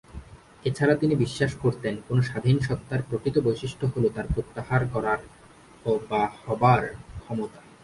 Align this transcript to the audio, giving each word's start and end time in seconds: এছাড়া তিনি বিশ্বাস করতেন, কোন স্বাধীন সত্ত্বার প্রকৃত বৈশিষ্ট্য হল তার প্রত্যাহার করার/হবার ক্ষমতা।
এছাড়া 0.65 0.95
তিনি 0.95 1.13
বিশ্বাস 1.15 1.51
করতেন, 1.63 1.93
কোন 2.07 2.17
স্বাধীন 2.21 2.57
সত্ত্বার 2.59 2.99
প্রকৃত 3.09 3.35
বৈশিষ্ট্য 3.39 3.85
হল 3.93 4.03
তার 4.15 4.27
প্রত্যাহার 4.33 4.81
করার/হবার 4.93 6.81
ক্ষমতা। 7.19 7.59